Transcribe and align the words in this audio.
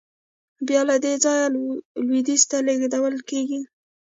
بیا 0.67 0.81
له 0.89 0.95
دې 1.03 1.13
ځایه 1.23 1.45
لوېدیځ 2.05 2.41
ته 2.49 2.57
لېږدول 2.67 3.15
کېدل. 3.29 3.63